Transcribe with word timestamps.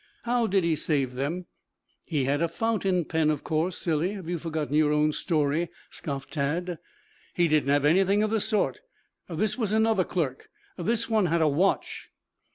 "How 0.23 0.47
did 0.47 0.63
he 0.63 0.75
save 0.75 1.13
them?" 1.13 1.45
"He 2.05 2.23
had 2.23 2.41
a 2.41 2.47
fountain 2.47 3.05
pen, 3.05 3.29
of 3.29 3.43
course, 3.43 3.77
silly! 3.77 4.13
Have 4.13 4.27
you 4.27 4.39
forgotten 4.39 4.73
your 4.73 4.91
own 4.91 5.11
story?" 5.11 5.69
scoffed 5.91 6.31
Tad. 6.33 6.79
"He 7.35 7.47
didn't 7.47 7.69
have 7.69 7.85
anything 7.85 8.23
of 8.23 8.31
the 8.31 8.41
sort. 8.41 8.79
This 9.29 9.59
was 9.59 9.73
another 9.73 10.03
clerk. 10.03 10.49
This 10.75 11.07
one 11.07 11.27
had 11.27 11.41
a 11.43 11.47
watch." 11.47 12.09